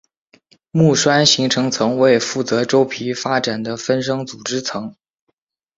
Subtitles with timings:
[0.71, 4.95] 木栓形成层为负责周皮发展的分生组织层。